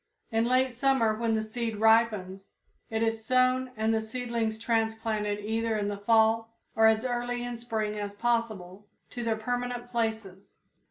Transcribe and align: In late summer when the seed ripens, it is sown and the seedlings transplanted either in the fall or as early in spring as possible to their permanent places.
In 0.31 0.45
late 0.45 0.73
summer 0.73 1.13
when 1.15 1.35
the 1.35 1.43
seed 1.43 1.75
ripens, 1.75 2.53
it 2.89 3.03
is 3.03 3.23
sown 3.23 3.69
and 3.77 3.93
the 3.93 4.01
seedlings 4.01 4.57
transplanted 4.57 5.37
either 5.45 5.77
in 5.77 5.89
the 5.89 5.97
fall 5.97 6.57
or 6.75 6.87
as 6.87 7.05
early 7.05 7.43
in 7.43 7.59
spring 7.59 7.99
as 7.99 8.15
possible 8.15 8.87
to 9.11 9.23
their 9.23 9.35
permanent 9.37 9.91
places. 9.91 10.61